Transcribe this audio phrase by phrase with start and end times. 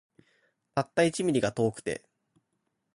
[0.73, 2.01] たった一ミリが遠くて